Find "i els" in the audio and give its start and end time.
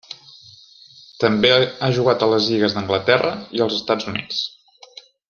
3.59-3.77